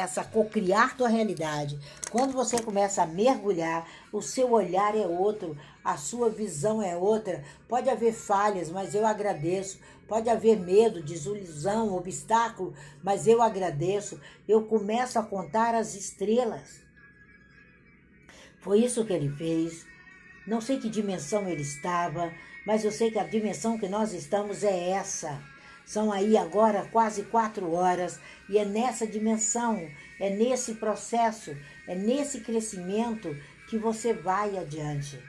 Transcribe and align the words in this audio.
começa 0.00 0.22
a 0.22 0.24
cocriar 0.24 0.96
tua 0.96 1.08
realidade, 1.08 1.78
quando 2.10 2.32
você 2.32 2.58
começa 2.62 3.02
a 3.02 3.06
mergulhar, 3.06 3.86
o 4.10 4.22
seu 4.22 4.50
olhar 4.50 4.96
é 4.96 5.06
outro, 5.06 5.54
a 5.84 5.98
sua 5.98 6.30
visão 6.30 6.80
é 6.80 6.96
outra. 6.96 7.44
Pode 7.68 7.90
haver 7.90 8.14
falhas, 8.14 8.70
mas 8.70 8.94
eu 8.94 9.06
agradeço. 9.06 9.78
Pode 10.08 10.30
haver 10.30 10.58
medo, 10.58 11.02
desilusão, 11.02 11.94
obstáculo, 11.94 12.72
mas 13.02 13.26
eu 13.26 13.42
agradeço. 13.42 14.18
Eu 14.48 14.64
começo 14.64 15.18
a 15.18 15.22
contar 15.22 15.74
as 15.74 15.94
estrelas. 15.94 16.80
Foi 18.60 18.82
isso 18.82 19.04
que 19.04 19.12
ele 19.12 19.28
fez. 19.36 19.84
Não 20.46 20.62
sei 20.62 20.78
que 20.78 20.88
dimensão 20.88 21.46
ele 21.46 21.60
estava, 21.60 22.32
mas 22.66 22.86
eu 22.86 22.90
sei 22.90 23.10
que 23.10 23.18
a 23.18 23.24
dimensão 23.24 23.78
que 23.78 23.86
nós 23.86 24.14
estamos 24.14 24.64
é 24.64 24.92
essa. 24.92 25.38
São 25.90 26.12
aí 26.12 26.36
agora 26.36 26.86
quase 26.92 27.24
quatro 27.24 27.72
horas 27.72 28.20
e 28.48 28.56
é 28.56 28.64
nessa 28.64 29.04
dimensão, 29.04 29.90
é 30.20 30.30
nesse 30.30 30.74
processo, 30.74 31.50
é 31.84 31.96
nesse 31.96 32.42
crescimento 32.42 33.36
que 33.68 33.76
você 33.76 34.12
vai 34.12 34.56
adiante. 34.56 35.20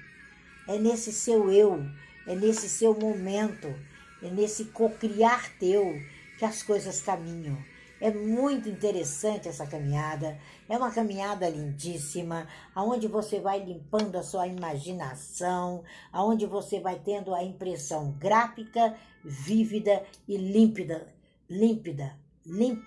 É 0.68 0.78
nesse 0.78 1.12
seu 1.12 1.50
eu, 1.50 1.84
é 2.28 2.36
nesse 2.36 2.70
seu 2.70 2.94
momento, 2.94 3.74
é 4.22 4.30
nesse 4.30 4.66
cocriar 4.66 5.50
teu 5.58 6.00
que 6.38 6.46
as 6.46 6.62
coisas 6.62 7.02
caminham. 7.02 7.58
É 8.00 8.12
muito 8.12 8.68
interessante 8.68 9.48
essa 9.48 9.68
caminhada. 9.68 10.40
É 10.68 10.76
uma 10.76 10.90
caminhada 10.90 11.48
lindíssima, 11.48 12.48
aonde 12.74 13.08
você 13.08 13.40
vai 13.40 13.64
limpando 13.64 14.16
a 14.16 14.24
sua 14.24 14.48
imaginação, 14.48 15.84
aonde 16.12 16.48
você 16.48 16.80
vai 16.80 17.00
tendo 17.00 17.32
a 17.34 17.44
impressão 17.44 18.12
gráfica, 18.20 18.96
vívida 19.24 20.04
e 20.28 20.38
límpida, 20.38 21.08
límpida, 21.50 22.18
lim, 22.46 22.82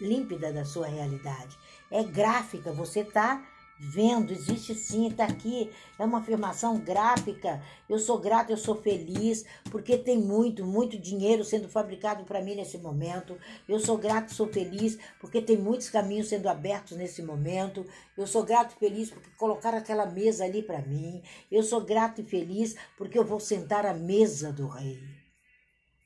límpida 0.00 0.52
da 0.52 0.64
sua 0.64 0.86
realidade. 0.86 1.56
É 1.90 2.02
gráfica, 2.02 2.72
você 2.72 3.00
está 3.00 3.42
vendo, 3.78 4.32
existe 4.32 4.74
sim, 4.74 5.08
está 5.08 5.24
aqui. 5.24 5.70
É 5.98 6.04
uma 6.04 6.18
afirmação 6.18 6.78
gráfica. 6.78 7.62
Eu 7.88 7.98
sou 7.98 8.18
grato, 8.18 8.50
eu 8.50 8.56
sou 8.56 8.74
feliz, 8.74 9.44
porque 9.70 9.96
tem 9.96 10.18
muito, 10.18 10.66
muito 10.66 10.98
dinheiro 10.98 11.44
sendo 11.44 11.68
fabricado 11.68 12.24
para 12.24 12.42
mim 12.42 12.56
nesse 12.56 12.78
momento. 12.78 13.38
Eu 13.68 13.78
sou 13.78 13.96
grato, 13.96 14.34
sou 14.34 14.48
feliz, 14.48 14.98
porque 15.20 15.40
tem 15.40 15.56
muitos 15.56 15.88
caminhos 15.88 16.28
sendo 16.28 16.48
abertos 16.48 16.96
nesse 16.96 17.22
momento. 17.22 17.86
Eu 18.16 18.26
sou 18.26 18.42
grato 18.42 18.74
e 18.74 18.78
feliz 18.78 19.10
porque 19.10 19.30
colocaram 19.36 19.78
aquela 19.78 20.06
mesa 20.06 20.44
ali 20.44 20.62
para 20.62 20.82
mim. 20.82 21.22
Eu 21.50 21.62
sou 21.62 21.80
grato 21.80 22.20
e 22.20 22.24
feliz 22.24 22.74
porque 22.96 23.18
eu 23.18 23.24
vou 23.24 23.40
sentar 23.40 23.86
à 23.86 23.94
mesa 23.94 24.52
do 24.52 24.66
rei. 24.66 25.17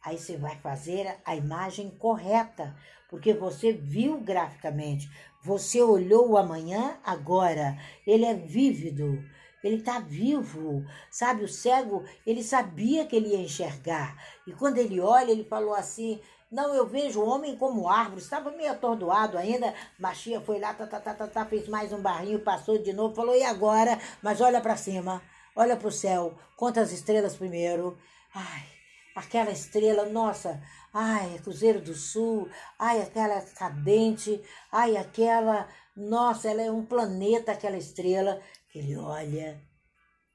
Aí 0.04 0.18
você 0.18 0.36
vai 0.36 0.56
fazer 0.56 1.16
a 1.24 1.36
imagem 1.36 1.90
correta, 1.90 2.74
porque 3.08 3.32
você 3.32 3.72
viu 3.72 4.18
graficamente, 4.18 5.08
você 5.40 5.80
olhou 5.80 6.30
o 6.30 6.36
amanhã 6.36 6.98
agora, 7.04 7.78
ele 8.06 8.24
é 8.24 8.34
vívido, 8.34 9.22
ele 9.62 9.76
está 9.76 10.00
vivo, 10.00 10.84
sabe? 11.10 11.44
O 11.44 11.48
cego, 11.48 12.04
ele 12.26 12.42
sabia 12.42 13.06
que 13.06 13.14
ele 13.14 13.28
ia 13.28 13.40
enxergar. 13.40 14.16
E 14.46 14.52
quando 14.52 14.78
ele 14.78 15.00
olha, 15.00 15.30
ele 15.30 15.44
falou 15.44 15.74
assim: 15.74 16.20
Não, 16.50 16.74
eu 16.74 16.86
vejo 16.86 17.20
o 17.20 17.28
homem 17.28 17.56
como 17.56 17.88
árvore. 17.88 18.20
Estava 18.20 18.50
meio 18.50 18.72
atordoado 18.72 19.38
ainda. 19.38 19.72
Machia 19.98 20.40
foi 20.40 20.58
lá, 20.58 20.74
tá, 20.74 20.86
tá, 20.86 20.98
tá, 20.98 21.14
tá, 21.14 21.28
tá, 21.28 21.44
fez 21.44 21.68
mais 21.68 21.92
um 21.92 22.02
barrinho, 22.02 22.40
passou 22.40 22.76
de 22.78 22.92
novo, 22.92 23.14
falou: 23.14 23.36
E 23.36 23.44
agora? 23.44 23.98
Mas 24.20 24.40
olha 24.40 24.60
para 24.60 24.76
cima, 24.76 25.22
olha 25.54 25.76
para 25.76 25.88
o 25.88 25.92
céu, 25.92 26.36
conta 26.56 26.80
as 26.80 26.90
estrelas 26.90 27.36
primeiro. 27.36 27.96
Ai, 28.34 28.71
aquela 29.14 29.50
estrela, 29.50 30.06
nossa, 30.06 30.62
ai, 30.92 31.38
Cruzeiro 31.38 31.80
do 31.80 31.94
Sul, 31.94 32.48
ai, 32.78 33.02
aquela 33.02 33.40
cadente, 33.40 34.40
ai, 34.70 34.96
aquela, 34.96 35.68
nossa, 35.96 36.50
ela 36.50 36.62
é 36.62 36.70
um 36.70 36.84
planeta, 36.84 37.52
aquela 37.52 37.76
estrela. 37.76 38.40
Ele 38.74 38.96
olha, 38.96 39.62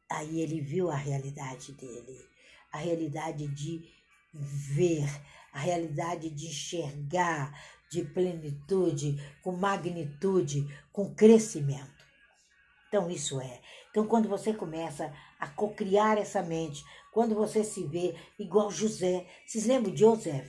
aí 0.10 0.42
ele 0.42 0.62
viu 0.62 0.90
a 0.90 0.96
realidade 0.96 1.74
dele, 1.74 2.18
a 2.72 2.78
realidade 2.78 3.48
de 3.48 3.82
ver, 4.34 5.08
a 5.52 5.60
realidade 5.60 6.30
de 6.30 6.48
enxergar, 6.48 7.52
de 7.90 8.04
plenitude, 8.04 9.18
com 9.42 9.54
magnitude, 9.54 10.68
com 10.92 11.14
crescimento. 11.16 12.06
Então, 12.88 13.10
isso 13.10 13.42
é. 13.42 13.62
Então, 13.90 14.06
quando 14.06 14.30
você 14.30 14.54
começa 14.54 15.14
a 15.40 15.48
cocriar 15.48 16.18
essa 16.18 16.42
mente, 16.42 16.84
quando 17.18 17.34
você 17.34 17.64
se 17.64 17.84
vê 17.84 18.14
igual 18.38 18.70
José. 18.70 19.26
Vocês 19.44 19.66
lembram 19.66 19.92
de 19.92 20.02
José? 20.02 20.48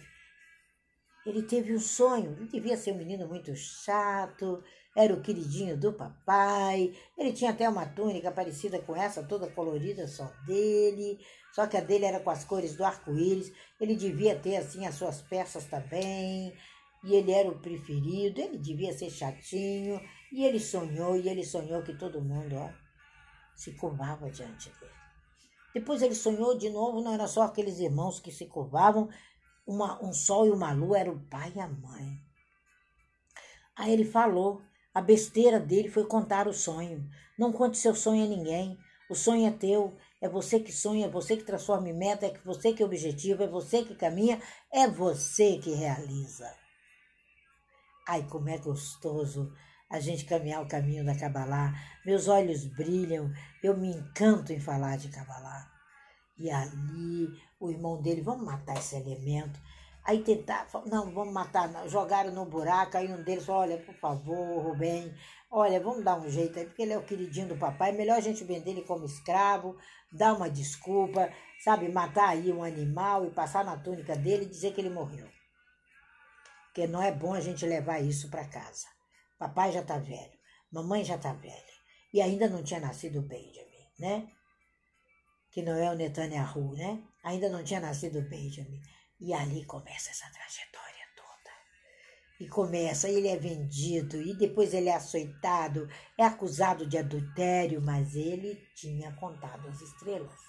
Ele 1.25 1.43
teve 1.43 1.75
um 1.75 1.79
sonho, 1.79 2.33
ele 2.33 2.47
devia 2.47 2.77
ser 2.77 2.93
um 2.93 2.99
menino 2.99 3.27
muito 3.27 3.57
chato, 3.57 4.63
era 4.95 5.15
o 5.15 5.23
queridinho 5.23 5.79
do 5.79 5.95
papai, 5.95 6.95
ele 7.17 7.33
tinha 7.33 7.53
até 7.53 7.67
uma 7.67 7.87
túnica 7.87 8.31
parecida 8.31 8.79
com 8.81 8.95
essa, 8.95 9.23
toda 9.23 9.51
colorida, 9.51 10.07
só 10.07 10.31
dele, 10.45 11.19
só 11.55 11.67
que 11.67 11.79
a 11.79 11.81
dele 11.81 12.05
era 12.05 12.21
com 12.21 12.29
as 12.29 12.45
cores 12.45 12.77
do 12.77 12.85
arco-íris, 12.85 13.51
ele 13.81 13.97
devia 13.97 14.39
ter 14.39 14.57
assim 14.59 14.85
as 14.85 14.95
suas 14.95 15.23
peças 15.23 15.65
também, 15.65 16.53
e 17.03 17.15
ele 17.15 17.33
era 17.33 17.49
o 17.49 17.61
preferido, 17.61 18.43
ele 18.43 18.59
devia 18.59 18.93
ser 18.93 19.09
chatinho, 19.09 19.99
e 20.31 20.45
ele 20.45 20.61
sonhou, 20.61 21.17
e 21.17 21.31
ele 21.31 21.47
sonhou 21.47 21.83
que 21.83 21.97
todo 21.97 22.21
mundo, 22.21 22.57
ó, 22.57 22.71
se 23.57 23.73
curvava 23.73 24.31
diante 24.31 24.69
dele. 24.79 24.98
Depois 25.79 26.03
ele 26.03 26.17
sonhou 26.17 26.59
de 26.59 26.69
novo, 26.69 27.01
não 27.01 27.15
era 27.15 27.29
só 27.29 27.43
aqueles 27.43 27.79
irmãos 27.79 28.19
que 28.19 28.33
se 28.33 28.47
curvavam, 28.47 29.09
uma, 29.65 30.05
um 30.05 30.13
sol 30.13 30.45
e 30.45 30.51
uma 30.51 30.73
lua, 30.73 30.99
era 30.99 31.09
o 31.09 31.25
pai 31.27 31.53
e 31.55 31.61
a 31.61 31.69
mãe. 31.69 32.21
Aí 33.77 33.93
ele 33.93 34.05
falou, 34.05 34.61
a 34.93 35.01
besteira 35.01 35.61
dele 35.61 35.89
foi 35.89 36.05
contar 36.05 36.49
o 36.49 36.53
sonho. 36.53 37.09
Não 37.39 37.53
conte 37.53 37.79
seu 37.79 37.95
sonho 37.95 38.25
a 38.25 38.27
ninguém. 38.27 38.77
O 39.09 39.15
sonho 39.15 39.47
é 39.47 39.53
teu, 39.53 39.97
é 40.21 40.29
você 40.29 40.59
que 40.59 40.73
sonha, 40.73 41.07
é 41.07 41.09
você 41.09 41.37
que 41.37 41.45
transforma 41.45 41.89
em 41.89 41.97
meta, 41.97 42.27
é 42.27 42.37
você 42.45 42.73
que 42.73 42.83
objetiva, 42.83 43.45
é 43.45 43.49
você 43.49 43.85
que 43.85 43.95
caminha, 43.95 44.43
é 44.73 44.89
você 44.89 45.59
que 45.59 45.71
realiza. 45.71 46.53
Ai, 48.09 48.27
como 48.29 48.49
é 48.49 48.59
gostoso 48.59 49.53
a 49.91 50.01
gente 50.01 50.25
caminhar 50.25 50.63
o 50.63 50.69
caminho 50.69 51.05
da 51.05 51.17
Kabbalah. 51.17 51.73
Meus 52.05 52.29
olhos 52.29 52.65
brilham, 52.65 53.33
eu 53.63 53.77
me 53.77 53.91
encanto 53.91 54.53
em 54.53 54.61
falar 54.61 54.99
de 54.99 55.09
Kabbalah. 55.09 55.71
E 56.37 56.51
ali, 56.51 57.29
o 57.59 57.71
irmão 57.71 58.01
dele, 58.01 58.21
vamos 58.21 58.45
matar 58.45 58.77
esse 58.77 58.97
elemento. 58.97 59.59
Aí 60.05 60.23
tentar, 60.23 60.67
não, 60.87 61.13
vamos 61.13 61.35
matar, 61.35 61.69
não. 61.69 61.89
jogaram 61.89 62.33
no 62.33 62.47
buraco, 62.47 62.97
aí 62.97 63.13
um 63.13 63.23
deles 63.23 63.45
falou, 63.45 63.63
olha, 63.63 63.77
por 63.79 63.95
favor, 63.95 64.63
Rubem, 64.63 65.13
olha, 65.51 65.81
vamos 65.81 66.03
dar 66.03 66.19
um 66.19 66.31
jeito 66.31 66.59
aí, 66.59 66.65
porque 66.65 66.81
ele 66.81 66.95
é 66.95 66.99
o 66.99 67.05
queridinho 67.05 67.49
do 67.49 67.59
papai, 67.59 67.93
melhor 67.93 68.17
a 68.17 68.21
gente 68.21 68.43
vender 68.43 68.71
ele 68.71 68.85
como 68.85 69.05
escravo, 69.05 69.77
dar 70.11 70.33
uma 70.35 70.49
desculpa, 70.49 71.31
sabe, 71.63 71.91
matar 71.91 72.31
aí 72.31 72.51
um 72.51 72.63
animal 72.63 73.27
e 73.27 73.31
passar 73.31 73.65
na 73.65 73.77
túnica 73.77 74.17
dele 74.17 74.45
e 74.45 74.49
dizer 74.49 74.73
que 74.73 74.81
ele 74.81 74.89
morreu. 74.89 75.29
Porque 76.67 76.87
não 76.87 77.03
é 77.03 77.13
bom 77.13 77.35
a 77.35 77.41
gente 77.41 77.67
levar 77.67 78.01
isso 78.01 78.31
para 78.31 78.47
casa. 78.47 78.98
Papai 79.39 79.71
já 79.71 79.83
tá 79.83 79.99
velho, 79.99 80.39
mamãe 80.73 81.05
já 81.05 81.17
tá 81.17 81.33
velha. 81.33 81.79
E 82.13 82.21
ainda 82.21 82.49
não 82.49 82.63
tinha 82.63 82.81
nascido 82.81 83.21
o 83.21 83.23
Benjamin, 83.23 83.87
né? 83.99 84.29
Que 85.51 85.63
não 85.63 85.75
é 85.75 85.91
o 85.91 85.95
Netanyahu, 85.95 86.75
né? 86.75 87.03
Ainda 87.23 87.49
não 87.49 87.63
tinha 87.63 87.81
nascido 87.81 88.19
o 88.19 88.29
Benjamin. 88.29 88.81
E 89.21 89.33
ali 89.35 89.65
começa 89.65 90.11
essa 90.11 90.31
trajetória 90.31 91.07
toda. 91.15 91.51
E 92.41 92.49
começa, 92.49 93.09
ele 93.09 93.29
é 93.29 93.37
vendido, 93.37 94.21
e 94.21 94.37
depois 94.37 94.73
ele 94.73 94.89
é 94.89 94.95
açoitado, 94.95 95.89
é 96.17 96.25
acusado 96.25 96.87
de 96.87 96.97
adultério, 96.97 97.83
mas 97.83 98.15
ele 98.17 98.55
tinha 98.75 99.13
contado 99.17 99.69
as 99.69 99.81
estrelas. 99.81 100.41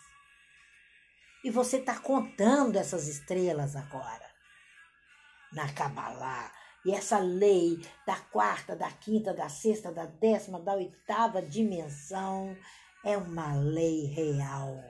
E 1.43 1.49
você 1.49 1.77
está 1.77 1.99
contando 1.99 2.77
essas 2.77 3.07
estrelas 3.07 3.75
agora. 3.75 4.29
Na 5.51 5.71
Kabbalah, 5.73 6.51
e 6.85 6.91
essa 6.91 7.19
lei 7.19 7.79
da 8.05 8.15
quarta, 8.15 8.75
da 8.75 8.89
quinta, 8.89 9.33
da 9.33 9.49
sexta, 9.49 9.91
da 9.91 10.05
décima, 10.05 10.59
da 10.59 10.73
oitava 10.73 11.41
dimensão 11.41 12.55
é 13.03 13.17
uma 13.17 13.55
lei 13.55 14.05
real. 14.05 14.83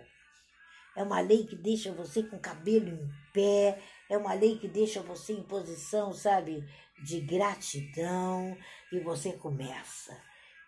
É 0.96 1.04
uma 1.04 1.20
lei 1.20 1.46
que 1.46 1.56
deixa 1.56 1.92
você 1.94 2.24
com 2.24 2.36
o 2.36 2.42
cabelo 2.42 2.90
em 2.90 3.10
pé, 3.34 3.80
é 4.10 4.18
uma 4.18 4.34
lei 4.34 4.58
que 4.58 4.68
deixa 4.68 5.02
você 5.02 5.34
em 5.34 5.44
posição, 5.44 6.12
sabe, 6.14 6.68
de 7.04 7.22
gratidão, 7.22 8.58
e 8.92 9.00
você 9.00 9.34
começa. 9.34 10.18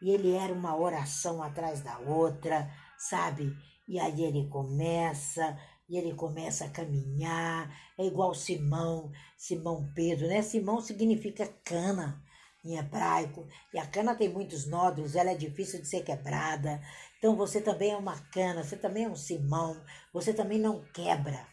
E 0.01 0.09
ele 0.12 0.33
era 0.33 0.53
uma 0.53 0.77
oração 0.77 1.41
atrás 1.44 1.81
da 1.81 1.97
outra, 2.00 2.71
sabe? 2.97 3.56
E 3.88 4.00
aí 4.00 4.23
ele 4.23 4.47
começa, 4.47 5.59
e 5.91 5.97
ele 5.97 6.13
começa 6.13 6.63
a 6.63 6.69
caminhar, 6.69 7.69
é 7.97 8.05
igual 8.05 8.33
Simão, 8.33 9.11
Simão 9.38 9.91
Pedro, 9.93 10.25
né? 10.25 10.41
Simão 10.41 10.79
significa 10.79 11.45
cana 11.65 12.23
em 12.63 12.77
hebraico, 12.77 13.45
e 13.73 13.77
a 13.77 13.85
cana 13.85 14.15
tem 14.15 14.29
muitos 14.29 14.65
nódulos, 14.65 15.15
ela 15.15 15.31
é 15.31 15.35
difícil 15.35 15.81
de 15.81 15.88
ser 15.89 16.05
quebrada. 16.05 16.81
Então 17.17 17.35
você 17.35 17.59
também 17.59 17.91
é 17.91 17.97
uma 17.97 18.17
cana, 18.17 18.63
você 18.63 18.77
também 18.77 19.03
é 19.03 19.09
um 19.09 19.17
Simão, 19.17 19.83
você 20.13 20.33
também 20.33 20.59
não 20.59 20.81
quebra. 20.93 21.45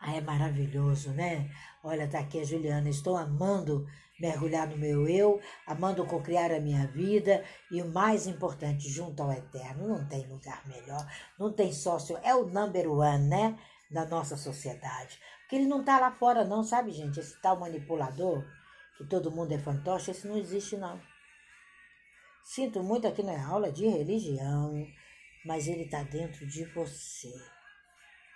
Ah, 0.00 0.16
é 0.16 0.20
maravilhoso, 0.20 1.12
né? 1.12 1.48
Olha, 1.84 2.08
tá 2.08 2.18
aqui 2.18 2.40
a 2.40 2.44
Juliana, 2.44 2.88
estou 2.88 3.16
amando 3.16 3.86
mergulhar 4.18 4.68
no 4.68 4.76
meu 4.76 5.08
eu, 5.08 5.40
amando 5.66 6.06
co-criar 6.06 6.52
a 6.52 6.60
minha 6.60 6.86
vida 6.86 7.44
e 7.70 7.82
o 7.82 7.88
mais 7.88 8.26
importante, 8.26 8.88
junto 8.88 9.22
ao 9.22 9.32
eterno. 9.32 9.88
Não 9.88 10.06
tem 10.06 10.26
lugar 10.26 10.66
melhor, 10.66 11.06
não 11.38 11.52
tem 11.52 11.72
sócio, 11.72 12.18
é 12.22 12.34
o 12.34 12.46
number 12.46 12.90
one, 12.90 13.28
né? 13.28 13.58
Da 13.90 14.06
nossa 14.06 14.36
sociedade. 14.36 15.18
Porque 15.40 15.56
ele 15.56 15.66
não 15.66 15.84
tá 15.84 15.98
lá 15.98 16.10
fora, 16.10 16.44
não, 16.44 16.62
sabe, 16.62 16.90
gente? 16.90 17.20
Esse 17.20 17.40
tal 17.40 17.58
manipulador, 17.58 18.44
que 18.96 19.04
todo 19.04 19.30
mundo 19.30 19.52
é 19.52 19.58
fantoche, 19.58 20.10
esse 20.10 20.26
não 20.26 20.36
existe, 20.36 20.76
não. 20.76 21.00
Sinto 22.42 22.82
muito 22.82 23.06
aqui 23.06 23.22
na 23.22 23.46
aula 23.46 23.72
de 23.72 23.86
religião, 23.86 24.86
mas 25.44 25.66
ele 25.66 25.84
está 25.84 26.02
dentro 26.02 26.46
de 26.46 26.64
você, 26.66 27.32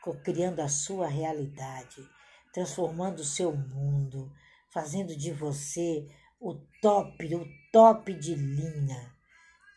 co-criando 0.03 0.61
a 0.61 0.69
sua 0.69 1.07
realidade, 1.07 2.09
transformando 2.53 3.21
o 3.21 3.25
seu 3.25 3.55
mundo 3.55 4.33
fazendo 4.70 5.17
de 5.17 5.32
você 5.32 6.06
o 6.41 6.55
top, 6.81 7.35
o 7.35 7.47
top 7.73 8.12
de 8.15 8.35
linha. 8.35 9.17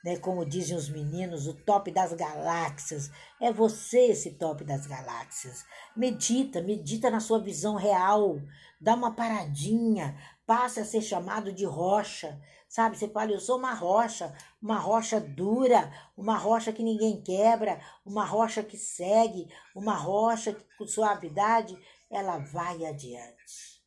Né? 0.03 0.17
Como 0.17 0.45
dizem 0.45 0.75
os 0.75 0.89
meninos, 0.89 1.47
o 1.47 1.53
top 1.53 1.91
das 1.91 2.13
galáxias. 2.13 3.09
É 3.39 3.51
você 3.51 4.07
esse 4.07 4.31
top 4.31 4.63
das 4.63 4.87
galáxias. 4.87 5.63
Medita, 5.95 6.61
medita 6.61 7.09
na 7.09 7.19
sua 7.19 7.39
visão 7.39 7.75
real. 7.75 8.41
Dá 8.79 8.95
uma 8.95 9.13
paradinha, 9.13 10.17
passe 10.45 10.79
a 10.79 10.85
ser 10.85 11.01
chamado 11.01 11.51
de 11.53 11.65
rocha. 11.65 12.39
Sabe, 12.67 12.97
você 12.97 13.07
fala, 13.09 13.31
eu 13.31 13.39
sou 13.39 13.57
uma 13.57 13.73
rocha, 13.73 14.33
uma 14.61 14.79
rocha 14.79 15.19
dura, 15.19 15.91
uma 16.15 16.37
rocha 16.37 16.71
que 16.71 16.81
ninguém 16.81 17.21
quebra, 17.21 17.81
uma 18.05 18.25
rocha 18.25 18.63
que 18.63 18.77
segue, 18.77 19.49
uma 19.75 19.93
rocha 19.93 20.53
que 20.53 20.63
com 20.77 20.87
suavidade 20.87 21.77
ela 22.09 22.37
vai 22.37 22.85
adiante 22.85 23.80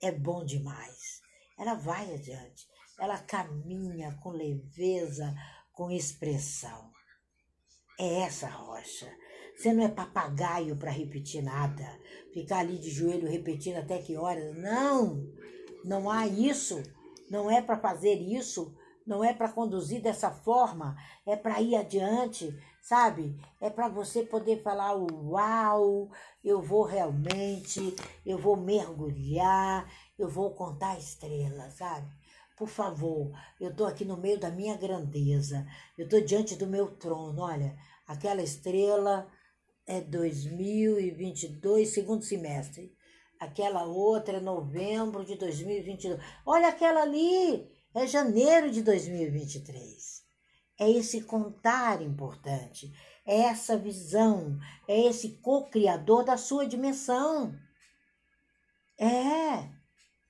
é 0.00 0.10
bom 0.10 0.44
demais. 0.44 1.20
Ela 1.58 1.74
vai 1.74 2.14
adiante, 2.14 2.66
ela 2.98 3.18
caminha 3.18 4.18
com 4.22 4.30
leveza, 4.30 5.34
com 5.72 5.90
expressão. 5.90 6.90
É 7.98 8.20
essa 8.22 8.48
rocha. 8.48 9.10
Você 9.54 9.74
não 9.74 9.84
é 9.84 9.88
papagaio 9.88 10.74
para 10.76 10.90
repetir 10.90 11.42
nada, 11.42 11.86
ficar 12.32 12.60
ali 12.60 12.78
de 12.78 12.90
joelho 12.90 13.28
repetindo 13.28 13.76
até 13.76 13.98
que 13.98 14.16
horas. 14.16 14.56
Não, 14.56 15.22
não 15.84 16.10
há 16.10 16.26
isso. 16.26 16.82
Não 17.30 17.50
é 17.50 17.60
para 17.60 17.78
fazer 17.78 18.14
isso. 18.14 18.74
Não 19.06 19.22
é 19.22 19.34
para 19.34 19.52
conduzir 19.52 20.00
dessa 20.00 20.30
forma. 20.30 20.96
É 21.26 21.36
para 21.36 21.60
ir 21.60 21.76
adiante, 21.76 22.58
sabe? 22.90 23.36
É 23.60 23.70
para 23.70 23.88
você 23.88 24.24
poder 24.24 24.62
falar: 24.62 24.96
uau, 24.96 26.10
eu 26.42 26.60
vou 26.60 26.82
realmente, 26.82 27.94
eu 28.26 28.36
vou 28.36 28.56
mergulhar, 28.56 29.88
eu 30.18 30.28
vou 30.28 30.50
contar 30.54 30.98
estrelas, 30.98 31.74
sabe? 31.74 32.10
Por 32.56 32.68
favor, 32.68 33.30
eu 33.60 33.70
estou 33.70 33.86
aqui 33.86 34.04
no 34.04 34.16
meio 34.16 34.40
da 34.40 34.50
minha 34.50 34.76
grandeza, 34.76 35.64
eu 35.96 36.04
estou 36.04 36.20
diante 36.20 36.56
do 36.56 36.66
meu 36.66 36.88
trono. 36.96 37.42
Olha, 37.42 37.78
aquela 38.08 38.42
estrela 38.42 39.30
é 39.86 40.00
2022, 40.00 41.88
segundo 41.90 42.24
semestre. 42.24 42.92
Aquela 43.38 43.84
outra 43.84 44.38
é 44.38 44.40
novembro 44.40 45.24
de 45.24 45.36
2022. 45.36 46.20
Olha 46.44 46.68
aquela 46.68 47.02
ali, 47.02 47.70
é 47.94 48.06
janeiro 48.06 48.70
de 48.70 48.82
2023. 48.82 50.19
É 50.80 50.90
esse 50.90 51.20
contar 51.20 52.00
importante, 52.00 52.90
é 53.26 53.40
essa 53.40 53.76
visão, 53.76 54.58
é 54.88 55.08
esse 55.08 55.38
co-criador 55.42 56.24
da 56.24 56.38
sua 56.38 56.66
dimensão. 56.66 57.54
É. 58.98 59.68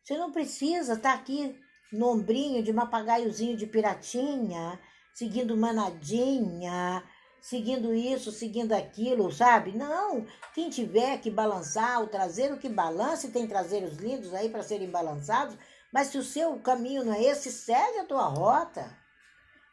Você 0.02 0.18
não 0.18 0.32
precisa 0.32 0.94
estar 0.94 1.12
tá 1.12 1.14
aqui 1.14 1.56
no 1.92 2.08
ombrinho 2.08 2.64
de 2.64 2.72
papagaiozinho 2.72 3.56
de 3.56 3.64
piratinha, 3.64 4.76
seguindo 5.14 5.56
manadinha, 5.56 7.04
seguindo 7.40 7.94
isso, 7.94 8.32
seguindo 8.32 8.72
aquilo, 8.72 9.30
sabe? 9.30 9.70
Não. 9.70 10.26
Quem 10.52 10.68
tiver 10.68 11.20
que 11.20 11.30
balançar 11.30 12.02
o 12.02 12.08
traseiro, 12.08 12.58
que 12.58 12.68
balance, 12.68 13.30
tem 13.30 13.46
traseiros 13.46 13.98
lindos 13.98 14.34
aí 14.34 14.48
para 14.48 14.64
serem 14.64 14.90
balançados. 14.90 15.56
Mas 15.92 16.08
se 16.08 16.18
o 16.18 16.24
seu 16.24 16.58
caminho 16.58 17.04
não 17.04 17.12
é 17.12 17.22
esse, 17.22 17.52
segue 17.52 18.00
a 18.00 18.04
tua 18.04 18.26
rota 18.26 18.98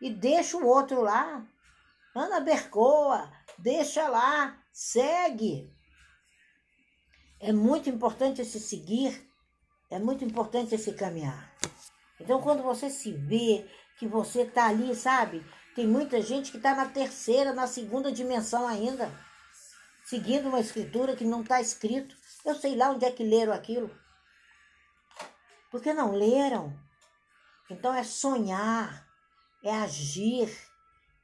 e 0.01 0.09
deixa 0.09 0.57
o 0.57 0.65
outro 0.65 1.01
lá. 1.01 1.45
Ana 2.15 2.39
Bercoa, 2.39 3.31
deixa 3.57 4.07
lá, 4.07 4.57
segue. 4.71 5.71
É 7.39 7.53
muito 7.53 7.89
importante 7.89 8.41
esse 8.41 8.59
seguir 8.59 9.27
é 9.89 9.97
muito 9.97 10.23
importante 10.23 10.75
esse 10.75 10.94
caminhar. 10.94 11.53
Então, 12.19 12.41
quando 12.41 12.61
você 12.61 12.89
se 12.89 13.11
vê 13.11 13.65
que 13.97 14.07
você 14.07 14.41
está 14.41 14.67
ali, 14.67 14.94
sabe? 14.95 15.45
Tem 15.75 15.88
muita 15.88 16.21
gente 16.21 16.51
que 16.51 16.57
está 16.57 16.75
na 16.75 16.88
terceira, 16.88 17.53
na 17.53 17.67
segunda 17.67 18.11
dimensão 18.11 18.67
ainda, 18.67 19.11
seguindo 20.05 20.49
uma 20.49 20.59
escritura 20.59 21.15
que 21.15 21.23
não 21.23 21.41
está 21.41 21.61
escrito. 21.61 22.15
Eu 22.44 22.55
sei 22.55 22.75
lá 22.75 22.91
onde 22.91 23.05
é 23.05 23.11
que 23.11 23.23
leram 23.23 23.53
aquilo. 23.53 23.89
Porque 25.71 25.94
não 25.94 26.11
leram. 26.11 26.77
Então 27.69 27.94
é 27.94 28.03
sonhar, 28.03 29.06
é 29.63 29.71
agir, 29.71 30.50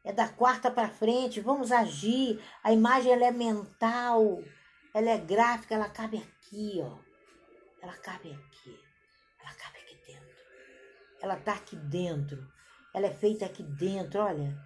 é 0.04 0.12
da 0.12 0.28
quarta 0.28 0.70
para 0.70 0.90
frente. 0.90 1.40
Vamos 1.40 1.72
agir. 1.72 2.42
A 2.64 2.72
imagem 2.72 3.12
ela 3.12 3.26
é 3.26 3.32
mental, 3.32 4.44
ela 4.94 5.10
é 5.10 5.18
gráfica, 5.18 5.76
ela 5.76 5.90
cabe 5.90 6.18
aqui, 6.18 6.80
ó. 6.82 6.98
Ela 7.82 7.94
cabe 7.98 8.32
aqui. 8.32 8.80
Ela 9.40 9.54
cabe 9.54 9.78
aqui 9.80 9.96
dentro. 10.06 10.36
Ela 11.22 11.36
tá 11.38 11.54
aqui 11.54 11.76
dentro. 11.76 12.52
Ela 12.94 13.08
é 13.08 13.14
feita 13.14 13.46
aqui 13.46 13.64
dentro. 13.64 14.22
Olha, 14.22 14.58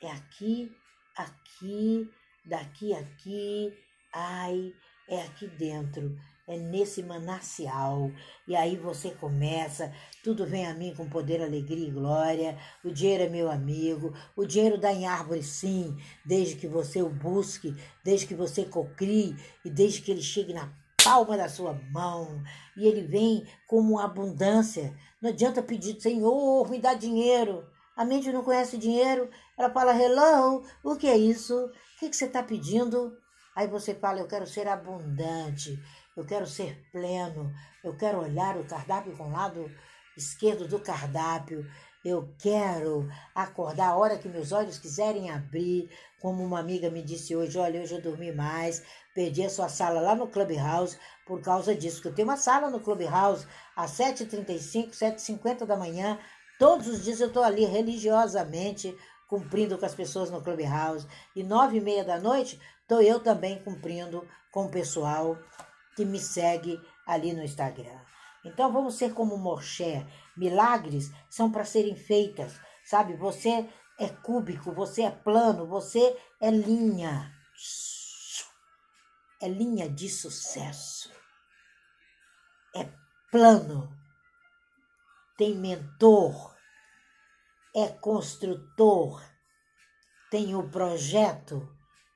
é 0.00 0.10
aqui, 0.10 0.76
aqui, 1.16 2.10
daqui, 2.44 2.94
aqui. 2.94 3.78
Ai, 4.12 4.72
é 5.08 5.22
aqui 5.22 5.46
dentro 5.48 6.16
é 6.46 6.56
nesse 6.56 7.02
manancial. 7.02 8.10
E 8.46 8.54
aí 8.54 8.76
você 8.76 9.10
começa, 9.10 9.92
tudo 10.22 10.46
vem 10.46 10.66
a 10.66 10.74
mim 10.74 10.94
com 10.94 11.08
poder, 11.08 11.42
alegria 11.42 11.88
e 11.88 11.90
glória. 11.90 12.58
O 12.84 12.90
dinheiro 12.90 13.24
é 13.24 13.28
meu 13.28 13.50
amigo, 13.50 14.14
o 14.36 14.44
dinheiro 14.44 14.78
dá 14.78 14.92
em 14.92 15.06
árvore 15.06 15.42
sim, 15.42 15.96
desde 16.24 16.56
que 16.56 16.66
você 16.66 17.02
o 17.02 17.08
busque, 17.08 17.74
desde 18.04 18.26
que 18.26 18.34
você 18.34 18.64
cocrie 18.64 19.36
e 19.64 19.70
desde 19.70 20.02
que 20.02 20.10
ele 20.10 20.22
chegue 20.22 20.52
na 20.52 20.72
palma 21.02 21.36
da 21.36 21.48
sua 21.48 21.74
mão 21.90 22.42
e 22.76 22.86
ele 22.86 23.02
vem 23.02 23.46
como 23.66 23.98
abundância. 23.98 24.94
Não 25.20 25.30
adianta 25.30 25.62
pedir, 25.62 26.00
Senhor, 26.00 26.68
me 26.70 26.78
dá 26.78 26.94
dinheiro. 26.94 27.66
A 27.96 28.04
mente 28.04 28.32
não 28.32 28.42
conhece 28.42 28.76
dinheiro. 28.76 29.30
Ela 29.56 29.70
fala, 29.70 29.94
hello, 29.94 30.64
o 30.82 30.96
que 30.96 31.06
é 31.06 31.16
isso? 31.16 31.54
O 31.66 31.98
que, 31.98 32.08
que 32.08 32.16
você 32.16 32.24
está 32.24 32.42
pedindo? 32.42 33.16
Aí 33.54 33.68
você 33.68 33.94
fala, 33.94 34.18
eu 34.18 34.26
quero 34.26 34.46
ser 34.46 34.66
abundante, 34.66 35.78
eu 36.16 36.24
quero 36.24 36.46
ser 36.46 36.86
pleno, 36.92 37.52
eu 37.82 37.96
quero 37.96 38.20
olhar 38.20 38.56
o 38.56 38.64
cardápio 38.64 39.16
com 39.16 39.24
o 39.24 39.32
lado 39.32 39.70
esquerdo 40.16 40.68
do 40.68 40.78
cardápio, 40.78 41.66
eu 42.04 42.34
quero 42.38 43.08
acordar 43.34 43.88
a 43.88 43.96
hora 43.96 44.18
que 44.18 44.28
meus 44.28 44.52
olhos 44.52 44.78
quiserem 44.78 45.30
abrir, 45.30 45.90
como 46.20 46.44
uma 46.44 46.60
amiga 46.60 46.90
me 46.90 47.02
disse 47.02 47.34
hoje, 47.34 47.58
olha, 47.58 47.80
hoje 47.80 47.94
eu 47.94 48.02
dormi 48.02 48.30
mais, 48.30 48.84
perdi 49.14 49.42
a 49.42 49.50
sua 49.50 49.68
sala 49.68 50.00
lá 50.00 50.14
no 50.14 50.28
Clubhouse 50.28 50.98
por 51.26 51.40
causa 51.40 51.74
disso, 51.74 52.02
que 52.02 52.08
eu 52.08 52.14
tenho 52.14 52.28
uma 52.28 52.36
sala 52.36 52.68
no 52.68 52.80
Clubhouse 52.80 53.46
às 53.74 53.92
7h35, 53.92 54.90
7h50 54.90 55.64
da 55.64 55.76
manhã, 55.76 56.18
todos 56.58 56.86
os 56.86 57.02
dias 57.02 57.20
eu 57.20 57.28
estou 57.28 57.42
ali 57.42 57.64
religiosamente 57.64 58.94
cumprindo 59.26 59.78
com 59.78 59.86
as 59.86 59.94
pessoas 59.94 60.30
no 60.30 60.42
Clubhouse, 60.42 61.06
e 61.34 61.42
nove 61.42 61.78
e 61.78 61.80
meia 61.80 62.04
da 62.04 62.18
noite 62.18 62.60
estou 62.82 63.00
eu 63.00 63.18
também 63.18 63.62
cumprindo 63.64 64.28
com 64.52 64.66
o 64.66 64.70
pessoal 64.70 65.38
que 65.94 66.04
me 66.04 66.18
segue 66.18 66.80
ali 67.06 67.32
no 67.32 67.42
Instagram. 67.42 68.00
Então 68.44 68.70
vamos 68.72 68.94
ser 68.94 69.14
como 69.14 69.38
Morché. 69.38 70.06
Milagres 70.36 71.10
são 71.30 71.50
para 71.50 71.64
serem 71.64 71.96
feitas, 71.96 72.60
sabe? 72.84 73.16
Você 73.16 73.68
é 73.98 74.08
cúbico, 74.08 74.72
você 74.72 75.02
é 75.02 75.10
plano, 75.10 75.66
você 75.66 76.16
é 76.40 76.50
linha. 76.50 77.32
É 79.40 79.48
linha 79.48 79.88
de 79.88 80.08
sucesso. 80.08 81.10
É 82.74 82.88
plano. 83.30 83.88
Tem 85.36 85.54
mentor. 85.56 86.54
É 87.74 87.88
construtor. 87.88 89.22
Tem 90.30 90.54
o 90.54 90.68
projeto 90.68 91.68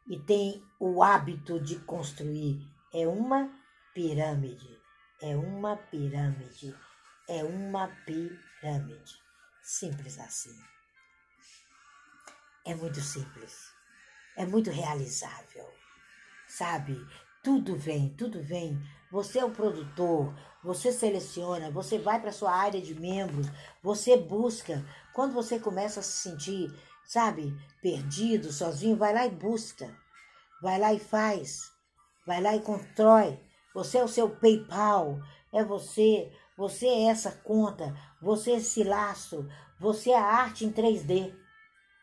e 0.08 0.18
tem 0.18 0.62
o 0.80 1.02
hábito 1.02 1.61
de 1.61 1.78
construir. 1.80 2.61
É 2.92 3.06
uma 3.06 3.58
pirâmide. 3.99 4.81
É 5.21 5.35
uma 5.35 5.76
pirâmide. 5.76 6.73
É 7.28 7.43
uma 7.43 7.88
pirâmide. 8.07 9.19
Simples 9.61 10.21
assim. 10.21 10.57
É 12.64 12.76
muito 12.76 13.00
simples. 13.00 13.73
É 14.37 14.47
muito 14.47 14.71
realizável. 14.71 15.69
Sabe? 16.47 16.97
Tudo 17.43 17.76
vem, 17.76 18.11
tudo 18.11 18.40
vem. 18.40 18.81
Você 19.11 19.40
é 19.40 19.45
o 19.45 19.50
produtor, 19.50 20.33
você 20.62 20.93
seleciona, 20.93 21.69
você 21.69 21.99
vai 21.99 22.21
para 22.21 22.31
sua 22.31 22.55
área 22.55 22.81
de 22.81 22.95
membros, 22.95 23.49
você 23.83 24.17
busca. 24.17 24.87
Quando 25.12 25.33
você 25.35 25.59
começa 25.59 25.99
a 25.99 26.05
se 26.05 26.28
sentir, 26.28 26.73
sabe, 27.05 27.52
perdido, 27.83 28.52
sozinho, 28.52 28.97
vai 28.97 29.12
lá 29.12 29.26
e 29.26 29.31
busca. 29.31 29.93
Vai 30.62 30.78
lá 30.78 30.95
e 30.95 31.00
faz. 31.00 31.73
Vai 32.25 32.40
lá 32.40 32.55
e 32.55 32.61
constrói. 32.61 33.48
Você 33.78 33.99
é 33.99 34.04
o 34.04 34.08
seu 34.08 34.28
PayPal, 34.28 35.18
é 35.52 35.64
você. 35.64 36.30
Você 36.56 36.87
é 36.87 37.04
essa 37.04 37.30
conta, 37.30 37.94
você 38.20 38.50
é 38.50 38.56
esse 38.56 38.82
laço, 38.82 39.49
você 39.78 40.11
é 40.11 40.18
a 40.18 40.25
arte 40.25 40.64
em 40.64 40.73
3D, 40.73 41.32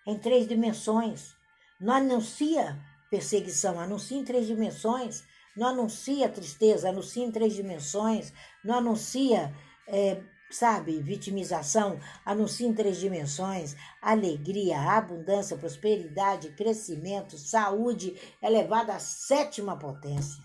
em 0.08 0.18
três 0.18 0.48
dimensões. 0.48 1.36
Não 1.80 1.94
anuncia 1.94 2.82
perseguição, 3.12 3.78
anuncia 3.78 4.18
em 4.18 4.24
três 4.24 4.48
dimensões 4.48 5.26
não 5.56 5.68
anuncia 5.68 6.28
tristeza, 6.28 6.90
anuncia 6.90 7.24
em 7.24 7.32
três 7.32 7.54
dimensões, 7.54 8.34
não 8.64 8.76
anuncia, 8.76 9.56
é, 9.88 10.22
sabe, 10.52 11.02
vitimização, 11.02 11.98
anuncia 12.26 12.68
em 12.68 12.74
três 12.74 13.00
dimensões, 13.00 13.76
alegria, 14.02 14.78
abundância, 14.78 15.58
prosperidade, 15.58 16.50
crescimento, 16.50 17.38
saúde, 17.38 18.20
elevada 18.42 18.94
à 18.96 19.00
sétima 19.00 19.78
potência. 19.80 20.44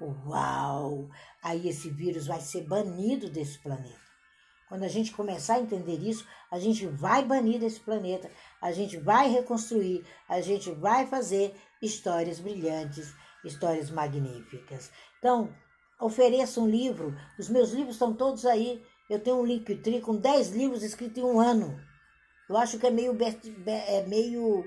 Uau! 0.00 1.08
Aí 1.42 1.68
esse 1.68 1.90
vírus 1.90 2.26
vai 2.26 2.40
ser 2.40 2.62
banido 2.66 3.28
desse 3.30 3.58
planeta. 3.58 4.00
Quando 4.68 4.84
a 4.84 4.88
gente 4.88 5.12
começar 5.12 5.54
a 5.54 5.60
entender 5.60 5.98
isso, 5.98 6.26
a 6.50 6.58
gente 6.58 6.86
vai 6.86 7.24
banir 7.24 7.58
desse 7.58 7.80
planeta, 7.80 8.30
a 8.62 8.70
gente 8.70 8.96
vai 8.98 9.28
reconstruir, 9.28 10.06
a 10.28 10.40
gente 10.40 10.70
vai 10.70 11.06
fazer 11.06 11.54
histórias 11.82 12.38
brilhantes 12.38 13.12
histórias 13.44 13.90
magníficas. 13.90 14.90
Então, 15.18 15.54
ofereça 16.00 16.60
um 16.60 16.68
livro. 16.68 17.16
Os 17.38 17.48
meus 17.48 17.72
livros 17.72 17.94
estão 17.96 18.14
todos 18.14 18.46
aí. 18.46 18.82
Eu 19.08 19.20
tenho 19.20 19.36
um 19.36 19.44
Linktree 19.44 20.00
com 20.00 20.16
10 20.16 20.50
livros 20.50 20.82
escritos 20.82 21.18
em 21.18 21.26
um 21.26 21.40
ano. 21.40 21.80
Eu 22.48 22.56
acho 22.56 22.78
que 22.78 22.86
é 22.86 22.90
meio, 22.90 23.16
é 23.66 24.06
meio 24.06 24.64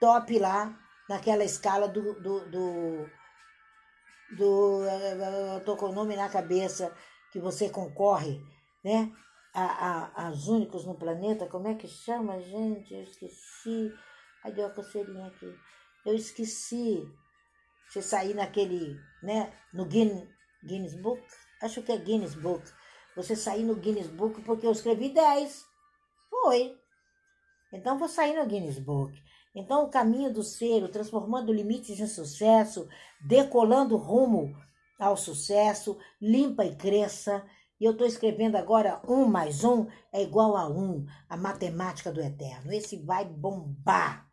top 0.00 0.38
lá, 0.38 0.76
naquela 1.08 1.44
escala 1.44 1.88
do. 1.88 2.14
do, 2.20 2.50
do, 2.50 3.23
do 4.32 4.84
eu 4.84 5.64
tô 5.64 5.76
com 5.76 5.86
o 5.86 5.92
nome 5.92 6.16
na 6.16 6.28
cabeça, 6.28 6.94
que 7.32 7.38
você 7.38 7.68
concorre, 7.68 8.40
né? 8.82 9.12
A, 9.52 9.64
a, 9.64 10.28
as 10.28 10.48
únicos 10.48 10.84
no 10.84 10.96
planeta, 10.96 11.46
como 11.46 11.68
é 11.68 11.74
que 11.74 11.86
chama, 11.86 12.40
gente? 12.40 12.92
Eu 12.92 13.02
esqueci. 13.02 13.92
Ai, 14.42 14.52
deu 14.52 14.66
a 14.66 14.70
coceirinha 14.70 15.26
aqui. 15.26 15.52
Eu 16.04 16.14
esqueci. 16.14 17.02
Você 17.88 18.02
sair 18.02 18.34
naquele, 18.34 18.98
né, 19.22 19.52
no 19.72 19.84
Guinness, 19.84 20.26
Guinness 20.64 20.94
Book, 20.94 21.22
acho 21.62 21.82
que 21.82 21.92
é 21.92 21.96
Guinness 21.96 22.34
Book. 22.34 22.68
Você 23.14 23.36
sair 23.36 23.62
no 23.62 23.76
Guinness 23.76 24.08
Book 24.08 24.42
porque 24.42 24.66
eu 24.66 24.72
escrevi 24.72 25.10
10. 25.10 25.64
Foi. 26.30 26.76
Então 27.72 27.98
vou 27.98 28.08
sair 28.08 28.34
no 28.36 28.46
Guinness 28.46 28.78
Book. 28.78 29.12
Então 29.54 29.84
o 29.84 29.88
caminho 29.88 30.32
do 30.32 30.42
ser, 30.42 30.90
transformando 30.90 31.52
limites 31.52 32.00
em 32.00 32.06
sucesso, 32.06 32.88
decolando 33.20 33.96
rumo 33.96 34.56
ao 34.98 35.16
sucesso, 35.16 35.98
limpa 36.20 36.64
e 36.64 36.74
cresça. 36.74 37.46
E 37.78 37.84
eu 37.84 37.92
estou 37.92 38.06
escrevendo 38.06 38.56
agora 38.56 39.00
um 39.06 39.26
mais 39.26 39.62
um 39.62 39.86
é 40.12 40.22
igual 40.22 40.56
a 40.56 40.68
um, 40.68 41.06
a 41.28 41.36
matemática 41.36 42.10
do 42.10 42.20
eterno. 42.20 42.72
Esse 42.72 42.96
vai 42.96 43.24
bombar, 43.24 44.28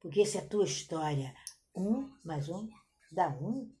porque 0.00 0.20
esse 0.20 0.38
é 0.38 0.40
a 0.40 0.46
tua 0.46 0.64
história. 0.64 1.34
Um 1.74 2.10
mais 2.24 2.48
um 2.48 2.68
Dá 3.12 3.28
um? 3.28 3.72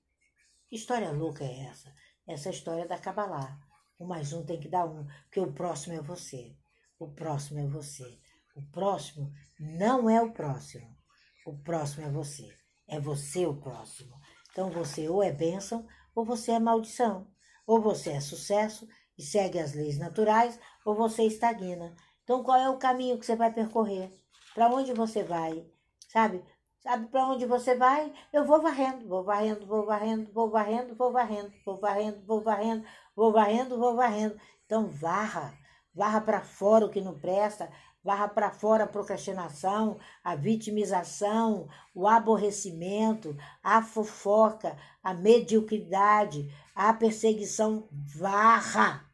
Que 0.68 0.76
história 0.76 1.10
louca 1.10 1.44
é 1.44 1.64
essa? 1.64 1.92
Essa 2.26 2.48
é 2.48 2.52
a 2.52 2.54
história 2.54 2.86
da 2.86 2.98
Kabbalah. 2.98 3.58
Um 3.98 4.06
mais 4.06 4.32
um 4.32 4.44
tem 4.44 4.60
que 4.60 4.68
dar 4.68 4.86
um, 4.86 5.06
porque 5.24 5.40
o 5.40 5.52
próximo 5.52 5.94
é 5.94 6.00
você. 6.00 6.54
O 6.98 7.08
próximo 7.08 7.60
é 7.60 7.66
você. 7.66 8.18
O 8.56 8.62
próximo 8.72 9.30
não 9.60 10.08
é 10.08 10.22
o 10.22 10.32
próximo. 10.32 10.96
O 11.44 11.58
próximo 11.58 12.06
é 12.06 12.10
você. 12.10 12.50
É 12.88 12.98
você 12.98 13.46
o 13.46 13.54
próximo. 13.54 14.18
Então 14.50 14.70
você 14.70 15.06
ou 15.10 15.22
é 15.22 15.30
bênção 15.30 15.86
ou 16.14 16.24
você 16.24 16.52
é 16.52 16.58
maldição. 16.58 17.30
Ou 17.66 17.82
você 17.82 18.12
é 18.12 18.20
sucesso 18.20 18.88
e 19.18 19.22
segue 19.22 19.58
as 19.58 19.74
leis 19.74 19.98
naturais, 19.98 20.58
ou 20.86 20.94
você 20.94 21.24
estagna. 21.24 21.94
Então 22.24 22.42
qual 22.42 22.58
é 22.58 22.70
o 22.70 22.78
caminho 22.78 23.18
que 23.18 23.26
você 23.26 23.36
vai 23.36 23.52
percorrer? 23.52 24.10
Para 24.54 24.70
onde 24.70 24.94
você 24.94 25.22
vai? 25.22 25.66
Sabe? 26.08 26.42
Sabe 26.80 27.08
para 27.08 27.26
onde 27.26 27.44
você 27.44 27.74
vai? 27.74 28.10
Eu 28.32 28.46
vou 28.46 28.62
varrendo, 28.62 29.06
vou 29.06 29.22
varrendo, 29.22 29.66
vou 29.66 29.84
varrendo, 29.84 30.32
vou 30.32 30.50
varrendo, 30.50 30.94
vou 30.94 31.12
varrendo, 31.12 31.52
vou 31.62 31.78
varrendo, 31.78 32.22
vou 32.24 32.42
varrendo, 32.42 32.84
vou 33.14 33.32
varrendo, 33.32 33.78
vou 33.78 33.96
varrendo. 33.96 34.40
Então 34.64 34.86
varra, 34.88 35.52
varra 35.94 36.20
para 36.20 36.40
fora 36.42 36.86
o 36.86 36.90
que 36.90 37.00
não 37.00 37.18
presta, 37.18 37.70
varra 38.06 38.28
para 38.28 38.52
fora 38.52 38.84
a 38.84 38.86
procrastinação, 38.86 39.98
a 40.22 40.36
vitimização, 40.36 41.68
o 41.92 42.06
aborrecimento, 42.06 43.36
a 43.60 43.82
fofoca, 43.82 44.78
a 45.02 45.12
mediocridade, 45.12 46.48
a 46.72 46.92
perseguição, 46.94 47.88
varra. 47.90 49.04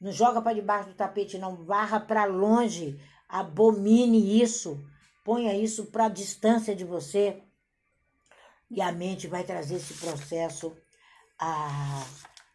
Não 0.00 0.10
joga 0.10 0.40
para 0.40 0.54
debaixo 0.54 0.88
do 0.88 0.94
tapete, 0.94 1.36
não, 1.36 1.54
varra 1.64 2.00
para 2.00 2.24
longe, 2.24 2.98
abomine 3.28 4.40
isso. 4.42 4.82
Ponha 5.22 5.54
isso 5.54 5.86
para 5.86 6.06
a 6.06 6.08
distância 6.08 6.74
de 6.74 6.84
você. 6.84 7.42
E 8.70 8.80
a 8.80 8.90
mente 8.90 9.28
vai 9.28 9.44
trazer 9.44 9.76
esse 9.76 9.94
processo 9.94 10.74
ah, 11.38 12.06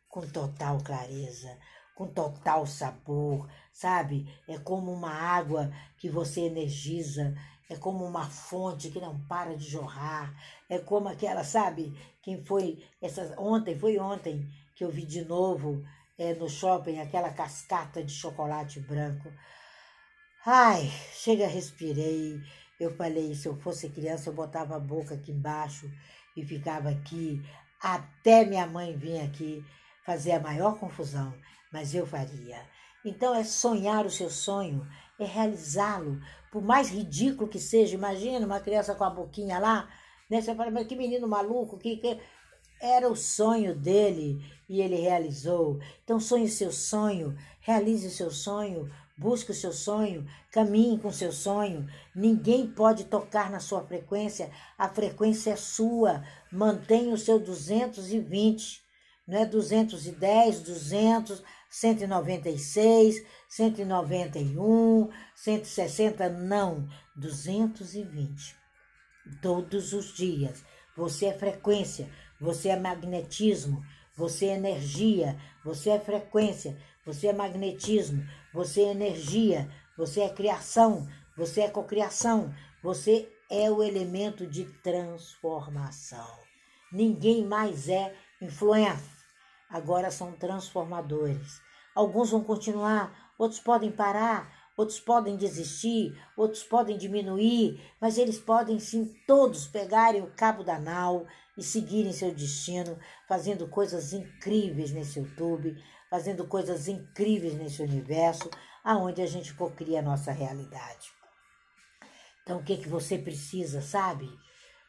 com 0.09 0.27
total 0.27 0.79
clareza, 0.79 1.57
com 1.95 2.07
total 2.07 2.65
sabor, 2.65 3.47
sabe? 3.81 4.27
É 4.47 4.59
como 4.59 4.93
uma 4.93 5.11
água 5.11 5.73
que 5.97 6.07
você 6.07 6.41
energiza, 6.41 7.35
é 7.67 7.75
como 7.75 8.05
uma 8.05 8.29
fonte 8.29 8.91
que 8.91 8.99
não 8.99 9.19
para 9.21 9.55
de 9.55 9.67
jorrar, 9.67 10.31
é 10.69 10.77
como 10.77 11.09
aquela, 11.09 11.43
sabe? 11.43 11.91
Quem 12.21 12.43
foi 12.45 12.83
essa 13.01 13.33
ontem, 13.39 13.77
foi 13.79 13.97
ontem 13.97 14.47
que 14.75 14.83
eu 14.83 14.91
vi 14.91 15.03
de 15.03 15.25
novo 15.25 15.83
é, 16.15 16.35
no 16.35 16.47
shopping 16.47 16.99
aquela 16.99 17.31
cascata 17.31 18.03
de 18.03 18.13
chocolate 18.13 18.79
branco. 18.79 19.31
Ai, 20.45 20.87
chega, 21.13 21.47
respirei, 21.47 22.39
eu 22.79 22.95
falei, 22.95 23.33
se 23.33 23.47
eu 23.47 23.55
fosse 23.57 23.89
criança, 23.89 24.29
eu 24.29 24.33
botava 24.33 24.75
a 24.75 24.79
boca 24.79 25.15
aqui 25.15 25.31
embaixo 25.31 25.91
e 26.37 26.45
ficava 26.45 26.89
aqui 26.89 27.43
até 27.81 28.45
minha 28.45 28.67
mãe 28.67 28.95
vir 28.95 29.21
aqui 29.21 29.65
fazer 30.05 30.33
a 30.33 30.39
maior 30.39 30.77
confusão, 30.77 31.33
mas 31.71 31.95
eu 31.95 32.05
faria. 32.05 32.59
Então 33.03 33.33
é 33.33 33.43
sonhar 33.43 34.05
o 34.05 34.11
seu 34.11 34.29
sonho, 34.29 34.87
é 35.19 35.25
realizá-lo, 35.25 36.19
por 36.51 36.61
mais 36.61 36.89
ridículo 36.89 37.49
que 37.49 37.59
seja. 37.59 37.95
Imagina 37.95 38.45
uma 38.45 38.59
criança 38.59 38.95
com 38.95 39.03
a 39.03 39.09
boquinha 39.09 39.59
lá, 39.59 39.89
né? 40.29 40.41
Você 40.41 40.53
fala, 40.53 40.71
mas 40.71 40.87
que 40.87 40.95
menino 40.95 41.27
maluco, 41.27 41.77
que, 41.77 41.97
que 41.97 42.19
era 42.81 43.09
o 43.09 43.15
sonho 43.15 43.75
dele 43.75 44.43
e 44.67 44.81
ele 44.81 44.95
realizou. 44.95 45.79
Então 46.03 46.19
sonhe 46.19 46.47
seu 46.47 46.71
sonho, 46.71 47.37
realize 47.61 48.07
o 48.07 48.11
seu 48.11 48.31
sonho, 48.31 48.89
Busque 49.21 49.51
o 49.51 49.53
seu 49.53 49.71
sonho, 49.71 50.25
caminhe 50.51 50.97
com 50.97 51.09
o 51.09 51.13
seu 51.13 51.31
sonho. 51.31 51.87
Ninguém 52.15 52.65
pode 52.65 53.03
tocar 53.03 53.51
na 53.51 53.59
sua 53.59 53.85
frequência, 53.85 54.49
a 54.75 54.89
frequência 54.89 55.51
é 55.51 55.55
sua. 55.55 56.23
Mantenha 56.51 57.13
o 57.13 57.17
seu 57.19 57.37
220, 57.37 58.81
não 59.27 59.37
é 59.37 59.45
210, 59.45 60.61
200, 60.61 61.43
196, 61.71 63.25
191, 63.47 65.09
160, 65.33 66.29
não, 66.29 66.85
220. 67.15 68.55
Todos 69.41 69.93
os 69.93 70.13
dias. 70.13 70.65
Você 70.97 71.27
é 71.27 71.33
frequência, 71.33 72.11
você 72.39 72.67
é 72.69 72.75
magnetismo, 72.75 73.81
você 74.13 74.47
é 74.47 74.55
energia, 74.55 75.39
você 75.63 75.91
é 75.91 75.99
frequência, 75.99 76.77
você 77.05 77.27
é 77.27 77.33
magnetismo, 77.33 78.21
você 78.53 78.81
é 78.81 78.91
energia, 78.91 79.71
você 79.97 80.21
é 80.21 80.29
criação, 80.29 81.07
você 81.37 81.61
é 81.61 81.69
cocriação, 81.69 82.53
você 82.83 83.31
é 83.49 83.71
o 83.71 83.81
elemento 83.81 84.45
de 84.45 84.65
transformação. 84.83 86.37
Ninguém 86.91 87.45
mais 87.45 87.87
é 87.87 88.13
influência. 88.41 89.20
Agora 89.71 90.11
são 90.11 90.33
transformadores. 90.33 91.61
Alguns 91.95 92.31
vão 92.31 92.43
continuar, 92.43 93.33
outros 93.37 93.59
podem 93.59 93.91
parar, 93.91 94.53
outros 94.75 94.99
podem 94.99 95.37
desistir, 95.37 96.19
outros 96.35 96.63
podem 96.63 96.97
diminuir, 96.97 97.81
mas 97.99 98.17
eles 98.17 98.37
podem 98.37 98.79
sim 98.79 99.15
todos 99.25 99.67
pegarem 99.67 100.21
o 100.21 100.31
cabo 100.31 100.63
da 100.63 100.77
nau 100.77 101.25
e 101.57 101.63
seguirem 101.63 102.11
seu 102.11 102.33
destino, 102.33 102.97
fazendo 103.27 103.67
coisas 103.67 104.13
incríveis 104.13 104.91
nesse 104.91 105.19
YouTube, 105.19 105.75
fazendo 106.09 106.45
coisas 106.47 106.87
incríveis 106.87 107.53
nesse 107.53 107.81
universo, 107.81 108.49
aonde 108.83 109.21
a 109.21 109.27
gente 109.27 109.53
cocria 109.53 109.99
a 109.99 110.03
nossa 110.03 110.31
realidade. 110.31 111.11
Então, 112.43 112.57
o 112.57 112.63
que, 112.63 112.77
que 112.77 112.89
você 112.89 113.17
precisa, 113.17 113.81
sabe? 113.81 114.29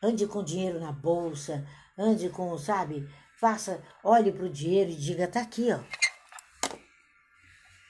Ande 0.02 0.26
com 0.26 0.42
dinheiro 0.42 0.80
na 0.80 0.90
bolsa, 0.90 1.64
ande 1.96 2.28
com, 2.28 2.56
sabe? 2.58 3.08
Faça, 3.42 3.82
olhe 4.04 4.30
para 4.30 4.44
o 4.44 4.48
dinheiro 4.48 4.88
e 4.88 4.94
diga, 4.94 5.26
tá 5.26 5.40
aqui, 5.40 5.66
ó. 5.72 5.80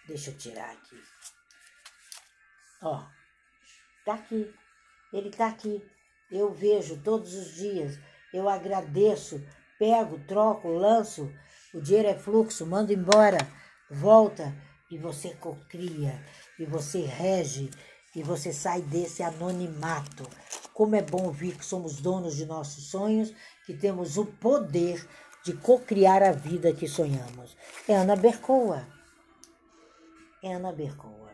Deixa 0.09 0.31
eu 0.31 0.39
tirar 0.39 0.71
aqui. 0.71 0.97
Ó, 2.81 3.05
tá 4.03 4.15
aqui. 4.15 4.51
Ele 5.13 5.29
tá 5.29 5.49
aqui. 5.49 5.87
Eu 6.31 6.55
vejo 6.55 7.03
todos 7.03 7.35
os 7.35 7.55
dias. 7.55 8.01
Eu 8.33 8.49
agradeço, 8.49 9.47
pego, 9.79 10.19
troco, 10.21 10.69
lanço. 10.69 11.31
O 11.75 11.83
dinheiro 11.83 12.09
é 12.09 12.19
fluxo, 12.19 12.67
mando 12.67 12.91
embora, 12.91 13.37
volta 13.91 14.57
e 14.91 14.97
você 14.97 15.35
cocria 15.35 16.19
e 16.59 16.65
você 16.65 17.03
rege 17.03 17.69
e 18.17 18.23
você 18.23 18.55
sai 18.55 18.81
desse 18.81 19.23
anonimato. 19.23 20.27
Como 20.73 20.97
é 20.97 21.03
bom 21.03 21.25
ouvir 21.25 21.59
que 21.59 21.65
somos 21.67 22.01
donos 22.01 22.37
de 22.37 22.47
nossos 22.47 22.85
sonhos, 22.85 23.35
que 23.67 23.75
temos 23.75 24.17
o 24.17 24.25
poder 24.25 25.07
de 25.45 25.55
cocriar 25.55 26.23
a 26.23 26.33
vida 26.33 26.73
que 26.73 26.89
sonhamos. 26.89 27.57
É 27.89 27.95
Ana 27.95 28.17
Bercoa. 28.17 28.87
É 30.43 30.55
Ana 30.55 30.73
Bercoa. 30.73 31.33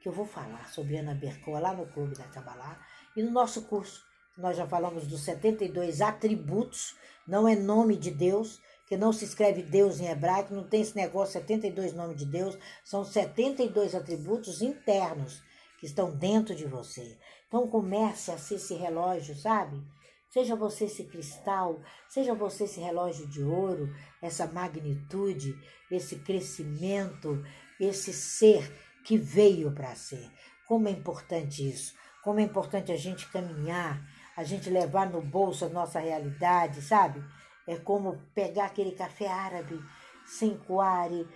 Que 0.00 0.08
eu 0.08 0.12
vou 0.12 0.26
falar 0.26 0.68
sobre 0.68 0.96
Ana 0.96 1.14
Bercoa 1.14 1.58
lá 1.58 1.72
no 1.72 1.86
Clube 1.86 2.16
da 2.16 2.24
Cabalá 2.24 2.80
e 3.16 3.22
no 3.22 3.30
nosso 3.30 3.62
curso. 3.62 4.06
Nós 4.36 4.56
já 4.56 4.66
falamos 4.66 5.06
dos 5.06 5.22
72 5.22 6.00
atributos, 6.00 6.96
não 7.26 7.48
é 7.48 7.56
nome 7.56 7.96
de 7.96 8.12
Deus, 8.12 8.60
que 8.86 8.96
não 8.96 9.12
se 9.12 9.24
escreve 9.24 9.62
Deus 9.62 10.00
em 10.00 10.06
hebraico, 10.06 10.54
não 10.54 10.68
tem 10.68 10.80
esse 10.80 10.96
negócio 10.96 11.32
72 11.34 11.92
nomes 11.92 12.16
de 12.16 12.24
Deus, 12.24 12.56
são 12.84 13.04
72 13.04 13.94
atributos 13.94 14.62
internos 14.62 15.42
que 15.78 15.86
estão 15.86 16.10
dentro 16.10 16.54
de 16.54 16.64
você. 16.64 17.18
Então 17.46 17.68
comece 17.68 18.30
a 18.30 18.38
ser 18.38 18.54
esse 18.54 18.74
relógio, 18.74 19.34
sabe? 19.36 19.82
Seja 20.28 20.54
você 20.54 20.84
esse 20.84 21.04
cristal, 21.04 21.80
seja 22.08 22.34
você 22.34 22.64
esse 22.64 22.80
relógio 22.80 23.26
de 23.26 23.42
ouro, 23.42 23.88
essa 24.20 24.46
magnitude, 24.46 25.58
esse 25.90 26.16
crescimento, 26.16 27.42
esse 27.80 28.12
ser 28.12 28.70
que 29.04 29.16
veio 29.16 29.72
para 29.72 29.94
ser. 29.94 30.30
Como 30.66 30.86
é 30.86 30.90
importante 30.90 31.66
isso. 31.66 31.94
Como 32.22 32.40
é 32.40 32.42
importante 32.42 32.92
a 32.92 32.96
gente 32.96 33.26
caminhar, 33.30 34.02
a 34.36 34.44
gente 34.44 34.68
levar 34.68 35.08
no 35.08 35.22
bolso 35.22 35.64
a 35.64 35.68
nossa 35.68 35.98
realidade, 35.98 36.82
sabe? 36.82 37.24
É 37.66 37.76
como 37.76 38.18
pegar 38.34 38.66
aquele 38.66 38.92
café 38.92 39.28
árabe 39.28 39.80
sem 40.26 40.58
coare, 40.58 41.26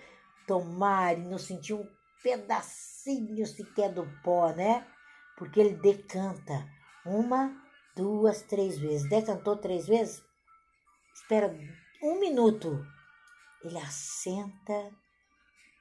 tomar 0.45 1.17
e 1.17 1.21
não 1.21 1.39
sentir 1.39 1.73
um 1.73 1.87
pedacinho 2.21 3.45
sequer 3.47 3.91
do 3.91 4.07
pó, 4.23 4.51
né? 4.53 4.85
Porque 5.35 5.59
ele 5.59 5.75
decanta 5.75 6.67
uma, 7.05 7.62
duas, 7.95 8.41
três 8.43 8.77
vezes. 8.77 9.09
Decantou 9.09 9.57
três 9.57 9.87
vezes? 9.87 10.23
Espera 11.13 11.47
um 12.01 12.19
minuto. 12.19 12.85
Ele 13.63 13.77
assenta 13.77 14.91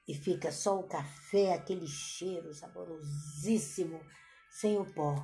e 0.06 0.14
fica 0.14 0.52
só 0.52 0.78
o 0.78 0.88
café, 0.88 1.52
aquele 1.52 1.86
cheiro 1.86 2.52
saborosíssimo, 2.52 4.04
sem 4.50 4.78
o 4.78 4.84
pó. 4.84 5.16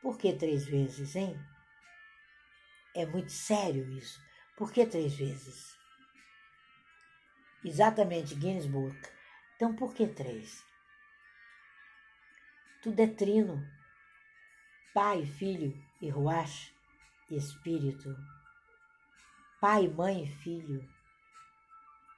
Por 0.00 0.18
que 0.18 0.32
três 0.32 0.64
vezes, 0.64 1.14
hein? 1.14 1.38
É 2.94 3.06
muito 3.06 3.30
sério 3.30 3.88
isso. 3.92 4.20
Por 4.56 4.72
que 4.72 4.84
três 4.86 5.14
vezes? 5.14 5.76
Exatamente, 7.64 8.34
Book. 8.34 8.98
Então, 9.54 9.74
por 9.76 9.94
que 9.94 10.08
três? 10.08 10.64
Tudo 12.82 13.00
é 13.00 13.06
trino. 13.06 13.64
Pai, 14.94 15.24
Filho 15.24 15.72
e 16.02 16.10
Ruach, 16.10 16.70
Espírito. 17.30 18.14
Pai, 19.60 19.88
Mãe 19.88 20.24
e 20.24 20.26
Filho. 20.26 20.86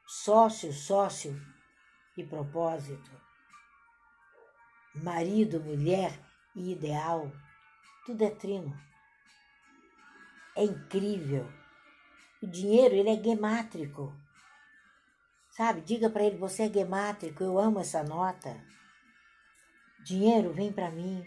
Sócio, 0.06 0.72
sócio 0.72 1.40
e 2.16 2.24
propósito. 2.24 3.10
Marido, 4.94 5.60
mulher 5.60 6.18
e 6.56 6.72
ideal. 6.72 7.30
Tudo 8.04 8.24
é 8.24 8.30
trino. 8.30 8.76
É 10.56 10.64
incrível. 10.64 11.46
O 12.42 12.46
dinheiro, 12.46 12.94
ele 12.94 13.10
é 13.10 13.22
gemátrico. 13.22 14.12
Sabe? 15.50 15.80
Diga 15.80 16.10
para 16.10 16.24
ele: 16.24 16.36
você 16.36 16.64
é 16.64 16.72
gemátrico, 16.72 17.42
eu 17.42 17.58
amo 17.58 17.78
essa 17.78 18.02
nota. 18.02 18.60
Dinheiro 20.04 20.52
vem 20.52 20.72
para 20.72 20.90
mim. 20.90 21.24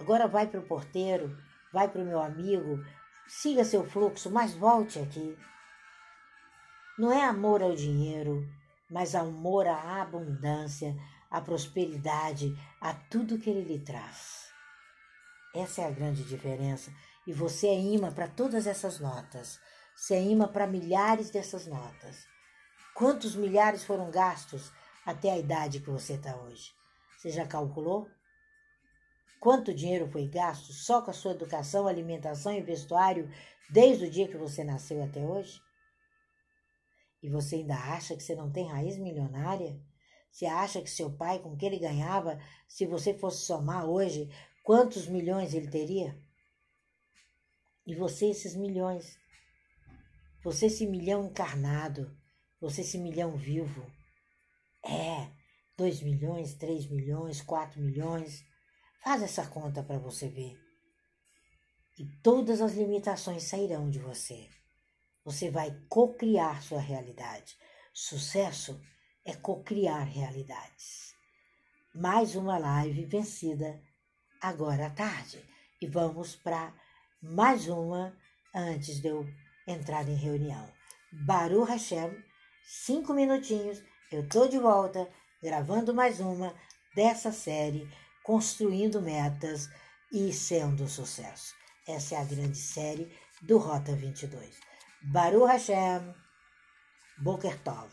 Agora 0.00 0.26
vai 0.26 0.46
para 0.46 0.60
o 0.60 0.66
porteiro, 0.66 1.36
vai 1.72 1.88
para 1.88 2.00
o 2.00 2.04
meu 2.04 2.20
amigo, 2.20 2.82
siga 3.28 3.64
seu 3.64 3.84
fluxo, 3.84 4.30
mas 4.30 4.54
volte 4.54 4.98
aqui. 4.98 5.36
Não 6.98 7.12
é 7.12 7.24
amor 7.24 7.62
ao 7.62 7.74
dinheiro, 7.74 8.48
mas 8.90 9.14
amor 9.14 9.66
à 9.66 10.00
abundância, 10.00 10.96
à 11.30 11.40
prosperidade, 11.40 12.56
a 12.80 12.94
tudo 12.94 13.38
que 13.38 13.50
ele 13.50 13.62
lhe 13.62 13.78
traz. 13.78 14.50
Essa 15.54 15.82
é 15.82 15.86
a 15.86 15.90
grande 15.90 16.24
diferença. 16.24 16.92
E 17.26 17.32
você 17.32 17.68
é 17.68 17.78
imã 17.78 18.12
para 18.12 18.28
todas 18.28 18.66
essas 18.66 18.98
notas. 18.98 19.60
Você 19.94 20.14
é 20.14 20.22
imã 20.22 20.48
para 20.48 20.66
milhares 20.66 21.30
dessas 21.30 21.66
notas. 21.66 22.26
Quantos 22.94 23.36
milhares 23.36 23.84
foram 23.84 24.10
gastos 24.10 24.72
até 25.04 25.30
a 25.30 25.38
idade 25.38 25.80
que 25.80 25.90
você 25.90 26.14
está 26.14 26.34
hoje? 26.36 26.72
Você 27.16 27.30
já 27.30 27.46
calculou? 27.46 28.08
Quanto 29.40 29.72
dinheiro 29.72 30.06
foi 30.06 30.28
gasto 30.28 30.70
só 30.70 31.00
com 31.00 31.10
a 31.10 31.14
sua 31.14 31.32
educação, 31.32 31.88
alimentação 31.88 32.52
e 32.52 32.60
vestuário 32.60 33.32
desde 33.70 34.04
o 34.04 34.10
dia 34.10 34.28
que 34.28 34.36
você 34.36 34.62
nasceu 34.62 35.02
até 35.02 35.20
hoje? 35.20 35.58
E 37.22 37.30
você 37.30 37.56
ainda 37.56 37.74
acha 37.74 38.14
que 38.14 38.22
você 38.22 38.34
não 38.34 38.52
tem 38.52 38.68
raiz 38.68 38.98
milionária? 38.98 39.80
Você 40.30 40.44
acha 40.44 40.82
que 40.82 40.90
seu 40.90 41.10
pai, 41.10 41.38
com 41.38 41.54
o 41.54 41.56
que 41.56 41.64
ele 41.64 41.78
ganhava, 41.78 42.38
se 42.68 42.86
você 42.86 43.14
fosse 43.14 43.44
somar 43.46 43.86
hoje, 43.86 44.30
quantos 44.62 45.06
milhões 45.08 45.54
ele 45.54 45.68
teria? 45.68 46.16
E 47.86 47.94
você, 47.94 48.26
esses 48.26 48.54
milhões. 48.54 49.18
Você, 50.44 50.66
esse 50.66 50.86
milhão 50.86 51.24
encarnado. 51.24 52.14
Você 52.60 52.82
esse 52.82 52.98
milhão 52.98 53.36
vivo. 53.36 53.84
É, 54.84 55.30
2 55.78 56.02
milhões, 56.02 56.54
3 56.54 56.90
milhões, 56.90 57.40
4 57.40 57.80
milhões. 57.80 58.44
Faz 59.02 59.22
essa 59.22 59.46
conta 59.46 59.82
para 59.82 59.98
você 59.98 60.28
ver. 60.28 60.58
E 61.98 62.04
todas 62.22 62.60
as 62.60 62.74
limitações 62.74 63.44
sairão 63.44 63.88
de 63.88 63.98
você. 63.98 64.48
Você 65.24 65.50
vai 65.50 65.74
cocriar 65.88 66.62
sua 66.62 66.80
realidade. 66.80 67.56
Sucesso 67.92 68.80
é 69.24 69.34
cocriar 69.34 70.06
realidades. 70.06 71.14
Mais 71.94 72.36
uma 72.36 72.58
live 72.58 73.06
vencida 73.06 73.82
agora 74.40 74.86
à 74.86 74.90
tarde. 74.90 75.42
E 75.80 75.86
vamos 75.86 76.36
para 76.36 76.72
mais 77.22 77.68
uma 77.68 78.16
antes 78.54 79.00
de 79.00 79.08
eu 79.08 79.26
entrar 79.66 80.08
em 80.08 80.14
reunião. 80.14 80.70
Baru 81.12 81.64
Hashem 81.64 82.22
cinco 82.62 83.14
minutinhos, 83.14 83.82
eu 84.12 84.28
tô 84.28 84.46
de 84.46 84.58
volta 84.58 85.08
gravando 85.42 85.94
mais 85.94 86.20
uma 86.20 86.54
dessa 86.94 87.32
série 87.32 87.90
Construindo 88.30 89.02
Metas 89.02 89.68
e 90.12 90.32
Sendo 90.32 90.86
Sucesso. 90.86 91.52
Essa 91.84 92.14
é 92.14 92.18
a 92.18 92.24
grande 92.24 92.58
série 92.58 93.10
do 93.42 93.58
Rota 93.58 93.92
22. 93.96 94.56
Baru 95.02 95.44
Hashem, 95.44 96.14
Boker 97.18 97.58
Tov. 97.64 97.90